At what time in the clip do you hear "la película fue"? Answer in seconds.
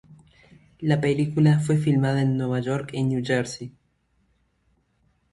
0.79-1.77